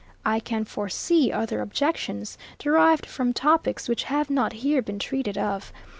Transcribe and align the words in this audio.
I 0.25 0.39
can 0.39 0.65
foresee 0.65 1.31
other 1.31 1.61
objections, 1.61 2.35
derived 2.57 3.05
from 3.05 3.33
topics 3.33 3.87
which 3.87 4.05
have 4.05 4.31
not 4.31 4.53
here 4.65 4.81
been 4.81 4.97
treated 4.97 5.37
of. 5.37 5.71